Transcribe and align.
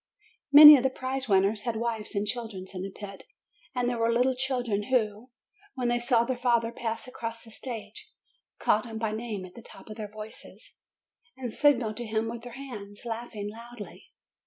Many 0.51 0.77
of 0.77 0.81
the 0.81 0.89
prize 0.89 1.29
winners 1.29 1.61
had 1.61 1.75
wives 1.75 2.15
and 2.15 2.25
children 2.25 2.65
in 2.73 2.81
the 2.81 2.89
pit, 2.89 3.21
and 3.75 3.87
there 3.87 3.99
were 3.99 4.11
little 4.11 4.35
children 4.35 4.85
who, 4.89 5.29
when 5.75 5.89
they 5.89 5.99
saw 5.99 6.23
their 6.23 6.35
father 6.39 6.71
pass 6.71 7.07
across 7.07 7.43
the 7.43 7.51
stage, 7.51 8.09
called 8.57 8.87
him 8.87 8.97
by 8.97 9.11
name 9.11 9.45
at 9.45 9.53
the 9.53 9.61
tops 9.61 9.91
of 9.91 9.97
their 9.97 10.09
voices, 10.09 10.73
and 11.37 11.53
signalled 11.53 11.97
to 11.97 12.07
him 12.07 12.27
with 12.29 12.41
their 12.41 12.53
hands, 12.53 13.05
laughing 13.05 13.47
loudly. 13.51 14.07